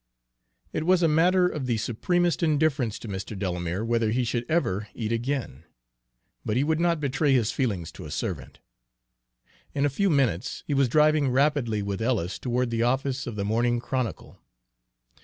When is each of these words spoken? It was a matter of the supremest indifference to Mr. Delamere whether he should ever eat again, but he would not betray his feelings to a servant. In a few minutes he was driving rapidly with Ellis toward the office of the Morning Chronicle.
It 0.73 0.83
was 0.83 1.03
a 1.03 1.07
matter 1.07 1.47
of 1.47 1.67
the 1.67 1.77
supremest 1.77 2.41
indifference 2.41 2.97
to 2.97 3.07
Mr. 3.07 3.37
Delamere 3.37 3.85
whether 3.85 4.09
he 4.09 4.23
should 4.23 4.47
ever 4.49 4.87
eat 4.95 5.11
again, 5.11 5.63
but 6.43 6.57
he 6.57 6.63
would 6.63 6.79
not 6.79 6.99
betray 6.99 7.33
his 7.35 7.51
feelings 7.51 7.91
to 7.91 8.05
a 8.05 8.09
servant. 8.09 8.57
In 9.75 9.85
a 9.85 9.89
few 9.93 10.09
minutes 10.09 10.63
he 10.65 10.73
was 10.73 10.89
driving 10.89 11.29
rapidly 11.29 11.83
with 11.83 12.01
Ellis 12.01 12.39
toward 12.39 12.71
the 12.71 12.81
office 12.81 13.27
of 13.27 13.35
the 13.35 13.45
Morning 13.45 13.79
Chronicle. 13.79 14.39